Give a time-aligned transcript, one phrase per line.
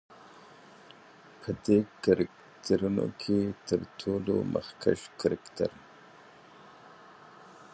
[1.41, 5.71] په دې کرکترونو کې تر ټولو مخکښ کرکتر